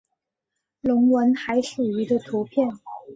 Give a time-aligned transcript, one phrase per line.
[0.81, 2.67] 隆吻海蠋鱼的图片